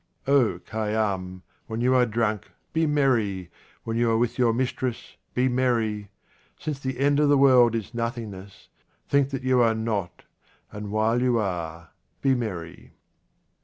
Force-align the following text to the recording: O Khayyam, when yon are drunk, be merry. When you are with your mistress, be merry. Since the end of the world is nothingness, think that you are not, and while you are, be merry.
O 0.25 0.57
Khayyam, 0.57 1.43
when 1.67 1.79
yon 1.79 1.93
are 1.93 2.07
drunk, 2.07 2.49
be 2.73 2.87
merry. 2.87 3.51
When 3.83 3.97
you 3.97 4.09
are 4.09 4.17
with 4.17 4.39
your 4.39 4.51
mistress, 4.51 5.15
be 5.35 5.47
merry. 5.47 6.09
Since 6.57 6.79
the 6.79 6.99
end 6.99 7.19
of 7.19 7.29
the 7.29 7.37
world 7.37 7.75
is 7.75 7.93
nothingness, 7.93 8.69
think 9.07 9.29
that 9.29 9.43
you 9.43 9.61
are 9.61 9.75
not, 9.75 10.23
and 10.71 10.89
while 10.89 11.21
you 11.21 11.37
are, 11.37 11.91
be 12.19 12.33
merry. 12.33 12.93